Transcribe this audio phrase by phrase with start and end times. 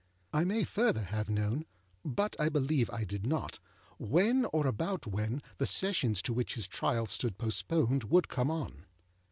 [0.33, 1.67] I may further have known,
[2.03, 3.59] but I believe I did not,
[3.99, 8.87] when, or about when, the Sessions to which his trial stood postponed would come on.